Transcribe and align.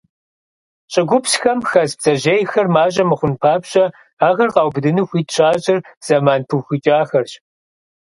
ЩӀыгупсхэм 0.93 1.59
хэс 1.69 1.91
бдзэжьейхэр 1.97 2.67
мащӀэ 2.73 3.03
мыхъун 3.09 3.33
папщӀэ, 3.41 3.85
ахэр 4.27 4.49
къаубыдыну 4.53 5.07
хуит 5.09 5.29
щащӀыр 5.35 5.79
зэман 6.05 6.41
пыухыкӀахэрщ. 6.47 7.31